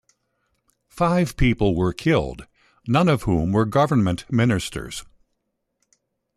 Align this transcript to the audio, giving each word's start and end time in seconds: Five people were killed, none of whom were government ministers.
Five 0.89 1.37
people 1.37 1.75
were 1.75 1.93
killed, 1.93 2.47
none 2.87 3.07
of 3.07 3.21
whom 3.21 3.51
were 3.51 3.65
government 3.65 4.25
ministers. 4.31 5.05